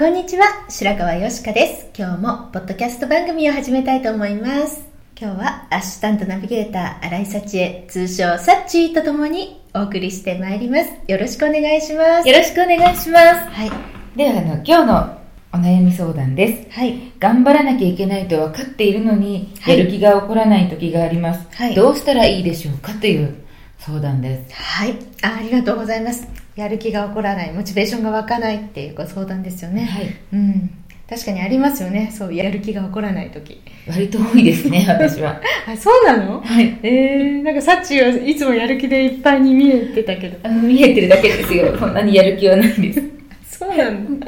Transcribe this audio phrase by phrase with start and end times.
[0.00, 0.64] こんにちは。
[0.70, 1.90] 白川よしかです。
[1.94, 4.88] 今日もポッドキャスト番組を始めたいと思います。
[5.14, 10.90] 今日はアシスタントナビゲーター新井幸恵、通称サッチーとともにお送りしてまいります。
[11.06, 12.26] よろしくお願いします。
[12.26, 13.50] よろしくお願いします。
[13.50, 13.70] はい、
[14.16, 15.18] では、あの、今日の
[15.52, 16.78] お悩み相談です。
[16.80, 21.46] はい、頑張らなきゃいけないと分かっているのに、はいやる気が起こらない時があります。
[21.54, 23.34] はいどうしたらいいでしょうかという
[23.76, 24.54] 相談です。
[24.54, 26.39] はいあ、ありがとうございます。
[26.56, 29.84] やる気が起こらない、モチベーションが湧かないっていうご相談ですよね。
[29.84, 30.14] はい。
[30.32, 30.70] うん、
[31.08, 32.10] 確かにありますよね。
[32.12, 33.60] そう、やる気が起こらない時。
[33.88, 35.40] 割と多いですね、 私は。
[35.66, 36.40] あ、そうなの？
[36.40, 36.78] はい。
[36.82, 40.38] えー、なんかサッチーはいつもやる気でいっぱいに見えてたけど。
[40.42, 41.76] あの、見えてるだけですよ。
[41.78, 43.02] そんなにやる気はないです。
[43.58, 44.26] そうなんだ。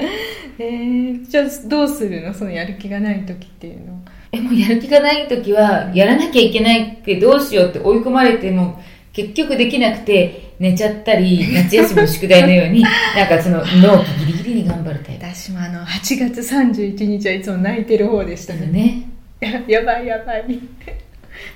[0.59, 2.33] えー、じゃあどうするの？
[2.33, 3.99] そのやる気がない時っていうのは。
[4.35, 8.81] え、もうやる気がない時は、やらなきゃいけないってどうしようって追い込まれても、
[9.13, 12.83] 結局できなくて寝ちゃったり、夏休みの宿題のように、
[13.17, 18.67] なんかその納期ギリギリに頑張るタイプ私もあの、8月31日はいつも泣いてる方でしただね。
[18.67, 19.09] ね。
[19.41, 20.59] ややばいやばい。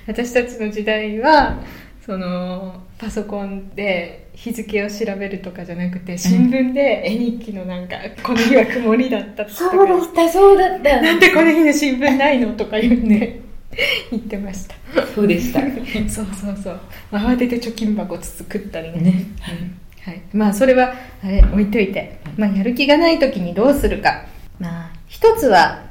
[0.07, 1.59] 私たちの時代は、
[2.05, 9.49] その、パソコンで日付を調べるとかじゃなくて、新聞で絵日記のなんか、この日は曇りだったとか。
[9.49, 11.01] そうだった、そうだった。
[11.01, 13.46] なんでこの日の新聞ないのとか言って、
[14.11, 14.75] 言ってました。
[15.13, 15.61] そうでした。
[16.09, 16.79] そうそうそう。
[17.11, 18.99] 慌てて貯金箱作ったりね。
[18.99, 19.25] ね。
[20.01, 20.93] はい、まあそれは
[21.23, 24.25] あれ置いといて、まあ、やる気がない時にどうするか。
[24.59, 25.83] まあ一つは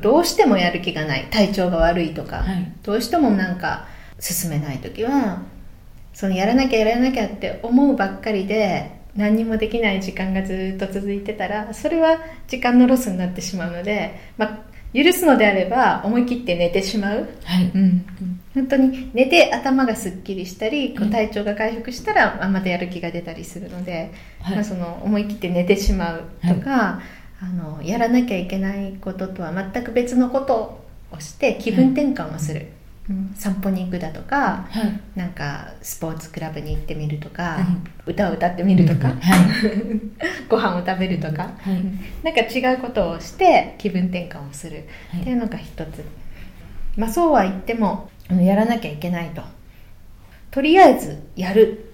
[0.00, 1.26] どうしてもやる気がない。
[1.30, 2.72] 体調が悪いとか、はい。
[2.82, 3.86] どうしてもなんか
[4.18, 5.42] 進めない時は
[6.14, 14.58] そのやらなきゃやらなきゃって思うばっかりで何にもできない時間がずっと続いてたらそれは時間のロスになってしまうので、まあ、
[14.94, 17.28] 許すのであれば思い切って寝てしまう。
[17.44, 17.70] はい。
[17.74, 18.04] うん、
[18.54, 24.56] 本当に寝て頭がすっきりしたりこううん体調が回復したら、あまたやる気が出たりするので、はい。
[24.56, 27.00] まあ、その思い切って寝てしまうとか、
[27.40, 30.80] あのやらなきゃいけないこととは全く別のこと
[31.10, 32.68] をして気分転換をする、
[33.10, 35.18] うん散歩に行くだとかはい。
[35.18, 37.60] なんかスポーツクラブに行ってみるとか、は
[38.06, 38.10] い。
[38.10, 39.18] 歌を歌ってみるとか、はい。
[40.48, 41.82] ご飯を食べるとか、はい。
[42.22, 44.88] なんか違うことをして気分転換をする。
[45.10, 45.20] はい。
[45.22, 46.04] っていうのが一つ、
[46.96, 49.42] まあそうは言ってもやらなきゃいけないと。
[50.52, 51.92] とりあえずやる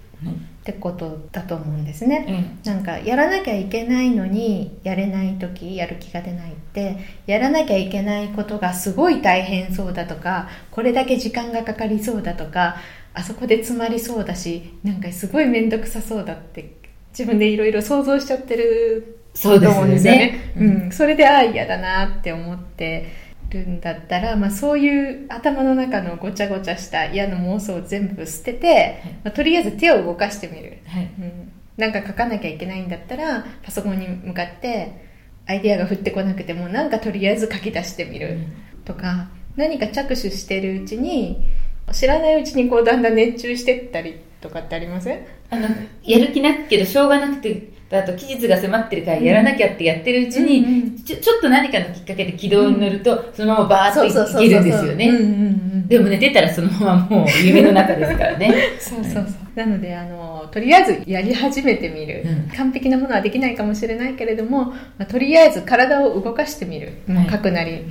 [0.63, 12.77] ってことだと思うんですね、なんかやらなきゃいけないのにやれない時やる気が出ないってやらなきゃいけないことがすごい大変そうだとかこれだけ時間がかかりそうだとか
[13.15, 16.75] あそこで詰まりそうだしなんかすごい面倒くさそうだって
[17.11, 20.19] 自分でいろいろ想像しちゃってるそうですよと思うんですよね。
[20.19, 20.53] ね。
[20.57, 23.07] うん、それでああ嫌だなって思って
[23.51, 31.05] るんだったら、まあ、そういう頭の中のごちゃごちゃした嫌な妄想を全部捨てて、まあ、とりあえず手を動かしてみる、はい。
[31.19, 35.07] うん、なんか書かなきゃいけないんだったらパソコンに向かって
[35.47, 38.39] アイデアが降ってこなくてもなんかとりあえず書き出してみる。
[38.85, 41.47] とか、何か着手してるうちに
[41.93, 45.27] 知らないうちにこうだんだん熱中してったりとかってありません？
[45.51, 45.69] あの、
[46.05, 55.87] やる気なくけど、しょうがなくて、あと期日が迫ってるからやらなきゃってやってるうちに、うんうんちょちょっと何かのきっかけで軌道に乗ると、そのままバーッといけるんですようんね。
[55.88, 58.76] でも寝てたらそのままもう夢の中ですからね。
[58.79, 59.25] そうそうそう。
[59.55, 62.25] なので、あの、とりあえずやり始めてみる。
[62.26, 66.93] うん完璧なものはできないかもしれないけれども、まあ、とりあえず体を動かしてみる。
[67.08, 67.84] はい書くなり、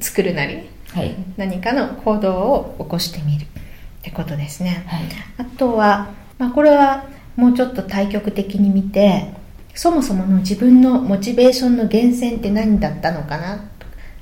[0.00, 1.14] 作るなり、はい。
[1.36, 3.46] 何かの行動を起こしてみるっ
[4.02, 4.82] てことですね。
[4.88, 5.02] はい。
[5.38, 6.08] あとは、
[6.38, 9.32] まあ、これはもうちょっと対極的に見て、
[9.74, 13.70] そもそもの自分のモチベーションの源泉って何だったのかな？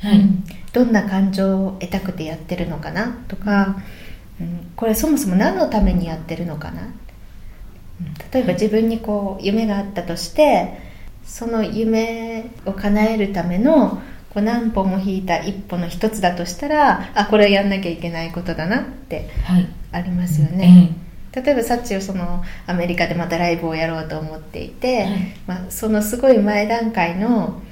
[0.01, 0.19] はい。
[0.19, 0.45] うん。
[0.73, 3.19] どんな感情を得たくてやってるのかな？
[3.29, 3.77] とか、
[4.41, 6.83] ううん、これそもそも何のためにやってるのかな？
[8.33, 10.77] 例えば自分にこう夢があったとして
[11.25, 19.31] その夢を叶えるためのこう何歩も引いた一歩の一つだとしたらあこれやんなきゃいけないことだなって
[19.93, 20.95] ありますよね、はい、
[21.35, 27.63] 例えばさっちはそのアメリカでまたライブをやろうと思っていて、はい、まあ、そのすごい前段階の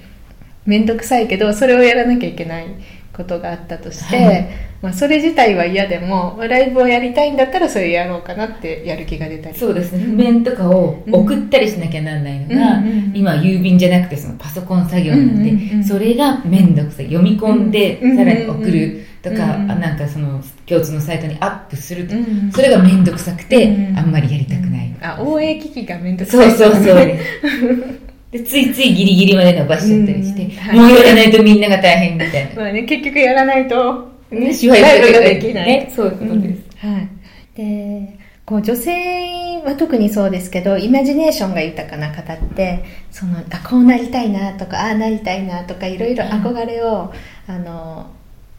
[0.65, 2.67] 面倒くさいけどそれをやらなきゃいけない
[3.13, 4.49] ことがあったとして、はい、
[4.83, 9.59] まあ、それ自体は嫌でもライブをやりたいんだったらそれやろうかなってやる気が出たり。
[9.59, 10.05] そうですね。
[10.05, 17.07] 譜面とかを送ったりしなきゃなんないのが、うん、今郵便じゃなくてそのパソコン作業なんで、うん、それが面倒くさい。
[17.07, 22.15] 読み込んでさらに送るとか、うん、なんかその共通のサイトにアップすると、
[22.53, 26.97] それが面倒くさくて、あんまりやりたくない、あ OA 機器が面倒くさい、そうそうそう。
[28.33, 32.63] で、ついついギリギリまで伸ばしちゃったりして、はい、もうやらないとみんなが大変みたいな。
[32.63, 35.67] まあね、結局やらないと、ね、しわいができない。
[35.67, 36.63] ね、そういうことです。
[36.85, 37.09] うん、はい。
[37.57, 47.13] で、こう女性は特にそうですけど、イマジネーションが豊かな方って、その、あ、こうなりたいなとか、ああなりたいなとか、いろいろ憧れを、
[47.47, 48.11] あの、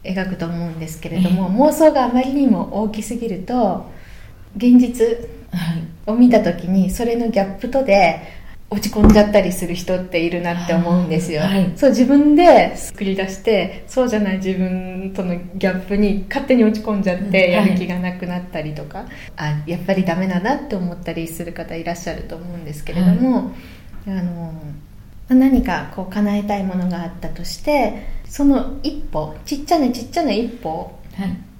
[0.04, 3.90] 描くと思うんですけれども、妄想があまりにも大きすぎると、
[4.56, 5.06] 現実
[6.06, 8.20] を見た時に、それのギャップとで、
[8.72, 23.52] 落ち込んじゃったりする人っているなって思うんですよ、はい、そう自分で作り出してそうじゃない自分とのギャップに勝手に落ち込んじゃってやる気がなくなったりとか、はい、あやっぱりダメだなって思ったりする方いらっしゃると思うんですけれども、
[24.06, 24.54] はい、あの
[25.28, 30.98] 何かこう叶えたいものがあったとしてその一歩ちっちゃなちっちゃな一歩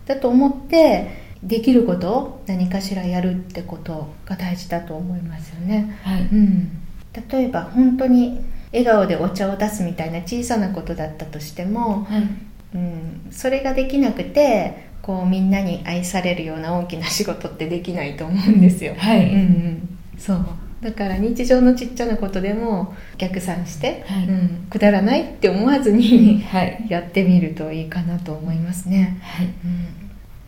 [0.07, 5.99] だと思ってできることを何かしらやるってことが大事だと思いますよね。
[6.03, 6.82] はい、うん
[7.31, 8.41] 例えば本当に
[8.73, 12.29] 笑顔でお茶を出すみたいな小さなことだったとしても、はい、
[12.75, 18.95] うん、それができなくてこうみんなに愛されるような大きな仕事ってできないと思うんですよ。
[18.97, 20.47] はい、うんうん、そう。
[20.81, 26.45] だから日常のちっちゃなことでも逆算して、はい、うん、くだらないって思わずに
[26.89, 29.21] やってみるといいかなと思いますね。
[29.23, 29.53] はい、うん、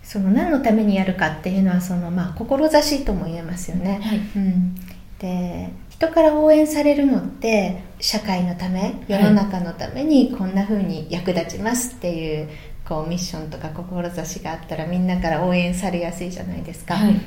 [0.02, 4.00] その何のためにやるかっていうのはその、まあ、志とも言えますよね。
[4.02, 4.74] はい、うん、
[5.20, 5.70] で
[6.04, 12.48] 人から応援されるのって社会のため世の中のためにこんな風に役立ちますっていう,、
[12.86, 17.20] こうミッションとか志があったらみんなから応援されやすいじゃないですか、はい、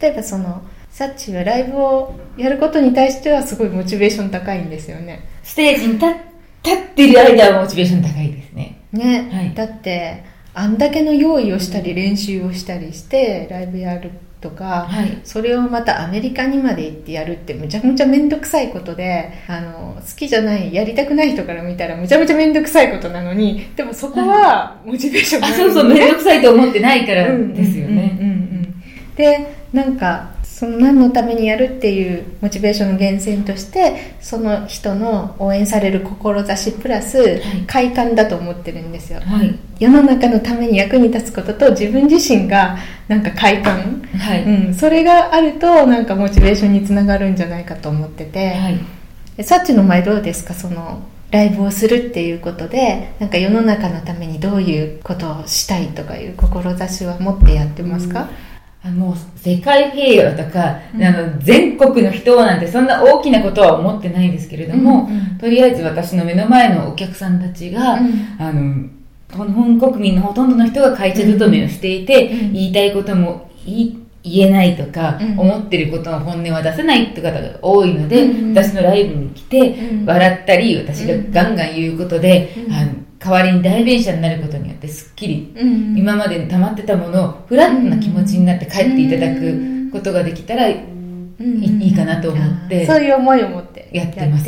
[0.00, 5.28] 例えばそのサッチはライブをやることに対してはすごいモチベーション高いんですよね。
[5.42, 6.14] ステージに立っ
[6.94, 8.80] てる間はモチベーション高いですね。
[8.92, 10.22] ね、はい、だって
[10.54, 28.18] あんだけの用意をしたり練習をしたりしてライブやるとか、はい、それをまたアメリカにまで行ってやるってむちゃむちゃ面倒くさいことであの好きじゃないやりたくない人から見たらむちゃむちゃ面倒くさいことなのにでもそこはモチベーションがあ、ね、そうそう面倒くさいと思ってないからですよね。
[29.16, 42.78] でなんかその何のためにやるっていうモチベーションの源泉としてその人の応援される志プラス快感だと思ってるんですよ、はい、世の中のために役に立つことと自分自身が
[43.08, 50.54] なんか快感、はい、うん、それがあるとなんかモチベーションにつながるんじゃないかと思ってて、はい、さっちの前どうですか？
[50.54, 51.02] その
[51.32, 58.53] ライブをするっていうことでなんか世の中のためにどういうことをしたいとかいう志は持ってやってますか、うん
[58.86, 68.88] あの世界平和とか、うん、あの全国の人なんてそんな大きなことは思ってないですけれども、うんうん、とりあえず私の目の前のお客さんたちが、うん、あの
[69.30, 79.76] 日本国民のほとんどの人が会社勤めをしていて、うん、言いたいことも言えないとか、思ってることの本音は出せないって方が多いので、私のライブに来て、
[80.06, 90.84] 笑ったり私がガンガン言うことで、あの代わりに代弁者になることによってすっきり、うんうん、今までに溜まってたものをフラットな気持ちになって帰っていただくことができたらい
[91.40, 94.44] い,、いかなと思ってそういう思いを持ってやってます。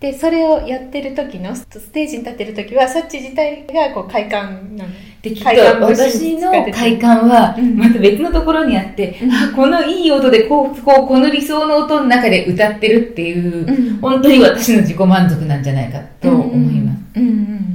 [0.00, 4.90] でそれをやってる時のステージに立ってる時はサッチ自体がこう快感なの。
[5.22, 5.50] できっと
[5.84, 17.00] 私の快感はまた別のところにあって、うん、あこのいい音でこうこうこの理想の音の中で歌ってるっていう、うん、本当に私の自己満足なんじゃないかと思います。
[17.16, 17.32] うんうんう
[17.66, 17.69] ん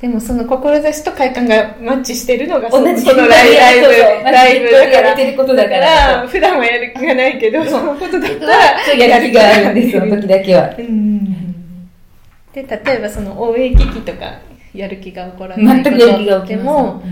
[0.00, 3.90] でもその志と快感がマッチしてるのが同じそのライブ、
[4.30, 5.16] ライブだから。
[5.16, 6.28] てることだから。
[6.28, 10.68] 普段はやる気がないけど、そのことだったら、やる気があるんです、その時だけは。
[10.74, 14.38] で、例えばその応援機器とか、
[14.74, 17.02] やる気が起こらないことでも、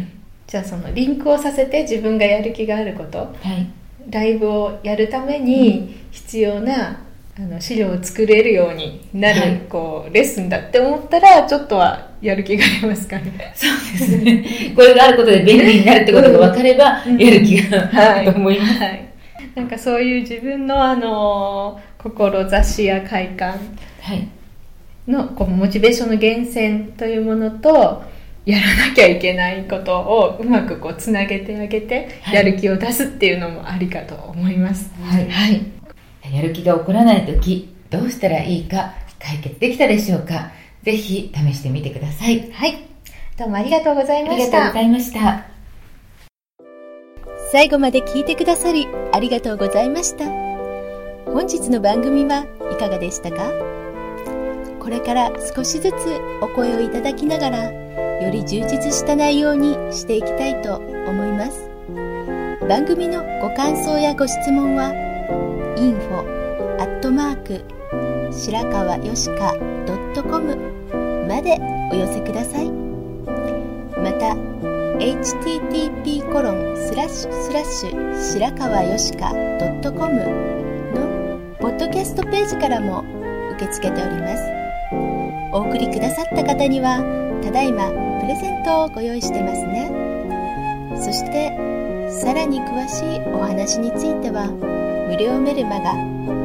[0.47, 3.67] じゃあそのリンクをさせて自分がやる気があること、はい、
[4.11, 7.04] ライブをやるために必要な
[7.37, 14.45] あの資料を作れるようになる、はいこうレッスンだって思ったらちょっとはやる気がありますかねそうですね。
[14.77, 18.79] これがあることで便利になるってことが分かれば、うんやる気があると思います。
[18.79, 19.09] はい、
[19.57, 23.51] なんかそういう自分のあの志や快感
[24.01, 24.29] はい。
[25.09, 28.03] のこうモチベーションの源泉というものと
[28.47, 34.93] やらなきゃいけないことをうまくこうつなげてあげて、はいやる気を出すっていうのもありかと思います。
[35.03, 35.63] はいはい、
[36.35, 40.51] やる気が起こらないとき、どうしたらいいか解決できたでしょうか
[40.83, 42.51] ぜひ試してみてください。
[42.51, 42.77] はい、
[43.39, 44.81] どうもありがとうございあましたりがとうござ。
[44.81, 45.47] いました。
[47.53, 50.25] 最後まで聞いてくださりありがとうございました
[51.31, 53.53] 本日の番組はいかがでしたか？
[54.81, 55.95] これから少しずつ
[56.43, 61.71] お声をいただきながらより充実した内容にしていきたいと思います
[62.69, 64.93] 番組のご感想やご質問は
[65.77, 66.21] info
[66.81, 67.65] アットマーク
[68.33, 69.55] 白川よしか
[70.15, 70.57] .com
[71.29, 71.59] まで
[71.91, 72.71] お寄せください。
[72.71, 74.35] また
[74.99, 80.15] http コロンスラッシュスラッシュ白川よしか .com
[80.95, 83.05] のポッドキャストページからも
[83.57, 84.43] 受け付けております。
[85.53, 86.99] お送りくださった方には
[87.43, 87.89] ただいま
[88.21, 89.91] プレゼントをご用意してますね。
[90.97, 91.51] そして
[92.11, 94.49] さらに詳しいお話については
[95.07, 95.95] 無料メルマガ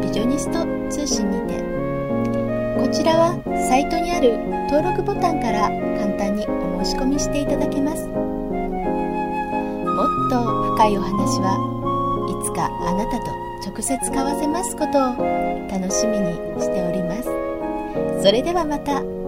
[0.02, 1.58] ビジョニスト通信にて
[2.80, 4.38] こちらはサイトにある
[4.70, 8.08] 登録ボタンから簡単にお申し込みしていただけます。
[8.08, 8.16] も
[10.04, 10.40] っと
[10.76, 11.58] 深いお話は
[12.30, 13.32] いつかあなたと
[13.70, 15.18] 直接交わせますことを
[15.68, 17.30] 楽しみにしております。
[18.24, 19.19] それではまた。